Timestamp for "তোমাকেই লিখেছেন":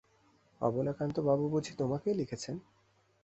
1.77-2.55